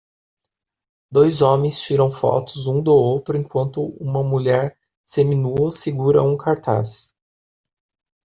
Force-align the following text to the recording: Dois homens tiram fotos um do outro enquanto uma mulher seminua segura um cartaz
Dois 1.11 1.43
homens 1.43 1.79
tiram 1.79 2.09
fotos 2.11 2.65
um 2.65 2.81
do 2.81 2.91
outro 2.91 3.37
enquanto 3.37 3.89
uma 4.03 4.23
mulher 4.23 4.75
seminua 5.05 5.69
segura 5.69 6.23
um 6.23 6.35
cartaz 6.35 7.15